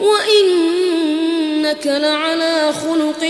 وإنك 0.00 1.86
لعلى 1.86 2.72
خلق 2.72 3.29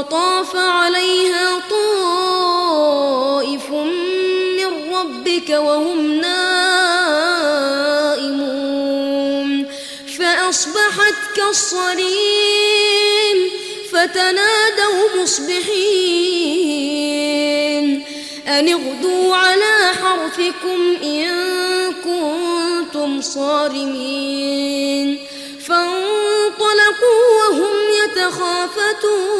فطاف 0.00 0.56
عليها 0.56 1.62
طائف 1.70 2.90
من 4.56 4.94
ربك 4.94 5.50
وهم 5.50 6.14
نائمون. 6.20 6.60
فأصبحت 10.18 11.14
كالصريم 11.36 12.08
فتنادوا 13.92 15.22
مصبحين. 15.22 15.84
أن 18.46 18.68
اغدوا 18.68 19.36
على 19.36 19.92
حرثكم 20.02 20.96
إن 21.02 21.28
كنتم 22.04 23.20
صارمين. 23.20 25.18
فانطلقوا 25.68 27.22
وهم 27.38 27.76
يتخافتون. 28.04 29.39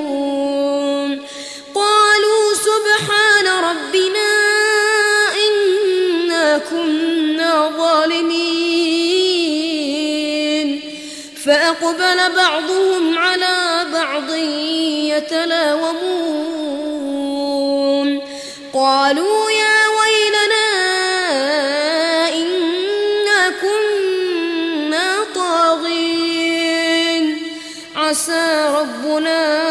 ظالمين 7.77 8.91
فأقبل 11.45 12.19
بعضهم 12.35 13.17
على 13.17 13.57
بعض 13.93 14.29
يتلاومون. 15.13 16.61
قالوا 18.73 19.51
يا 19.51 19.79
ويلنا 19.99 20.67
إنا 22.41 23.39
كنا 23.61 25.07
طاغين. 25.35 27.25
عسى 27.95 28.47
ربنا 28.79 29.70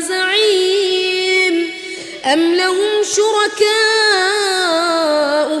زعيم. 0.00 1.70
أم 2.32 2.54
لهم 2.54 3.02
شركاء 3.02 3.66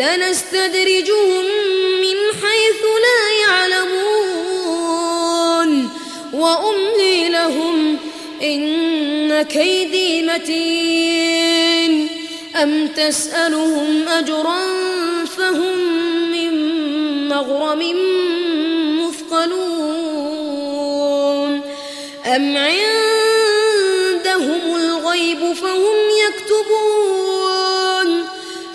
سنستدرجهم 0.00 1.44
من 2.00 2.16
حيث 2.42 2.82
لا 3.06 3.22
يعلمون. 3.46 4.90
وأملي 6.32 7.28
لهم 7.28 7.98
إن 8.42 9.42
كيدي 9.42 10.22
متين. 10.22 12.08
أم 12.62 12.88
تسألهم 12.88 14.08
أجرا 14.08 14.60
فهم 15.36 15.78
من 16.32 16.54
مغرم 17.28 17.82
مثقلون. 19.00 20.00
أم 22.26 22.56
عندهم 22.56 23.80
الغيب 24.76 25.52
فهم 25.52 25.96
يكتبون. 26.26 27.09